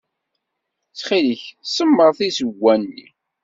[0.89, 3.07] Ttxil-k, semmeṛ tizewwa-nni.